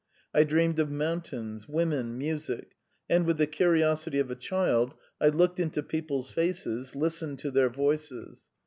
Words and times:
I 0.33 0.45
dreamed 0.45 0.79
of 0.79 0.89
mountains, 0.89 1.69
women, 1.69 2.17
music, 2.17 2.71
and, 3.07 3.23
with 3.23 3.37
the 3.37 3.45
curiosity 3.45 4.17
of 4.17 4.31
a 4.31 4.35
child, 4.35 4.95
I 5.21 5.27
looked 5.27 5.59
into 5.59 5.83
people's 5.83 6.31
faces, 6.31 6.95
listened 6.95 7.37
to 7.41 7.51
their 7.51 7.69
voices. 7.69 8.47